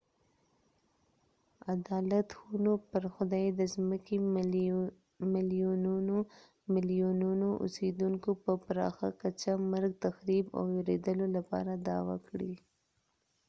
[1.73, 4.17] عدالت خونو پر خدای د ځمکې
[5.33, 6.17] ملیونونو
[6.73, 12.53] ملیونونو اوسیدونکو په پراخه کچه مرګ تخریب او ویرولو لپاره دعوه کړې